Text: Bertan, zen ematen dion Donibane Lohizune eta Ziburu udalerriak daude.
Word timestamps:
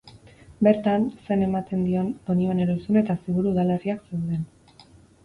Bertan, 0.67 1.03
zen 1.27 1.43
ematen 1.47 1.83
dion 1.87 2.09
Donibane 2.29 2.65
Lohizune 2.71 3.05
eta 3.05 3.17
Ziburu 3.19 3.53
udalerriak 3.53 4.03
daude. 4.15 4.41